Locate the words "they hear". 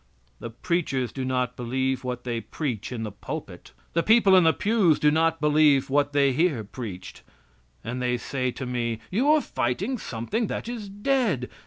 6.11-6.63